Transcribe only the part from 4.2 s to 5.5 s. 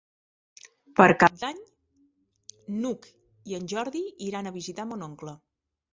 iran a visitar mon oncle.